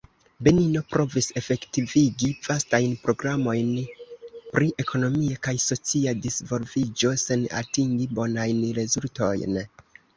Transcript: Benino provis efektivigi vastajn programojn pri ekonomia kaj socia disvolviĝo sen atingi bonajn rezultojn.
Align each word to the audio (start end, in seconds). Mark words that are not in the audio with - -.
Benino 0.45 0.81
provis 0.93 1.27
efektivigi 1.41 2.29
vastajn 2.47 2.97
programojn 3.05 3.69
pri 4.57 4.71
ekonomia 4.87 5.39
kaj 5.49 5.57
socia 5.69 6.19
disvolviĝo 6.27 7.17
sen 7.29 7.49
atingi 7.65 8.13
bonajn 8.21 8.69
rezultojn. 8.85 9.67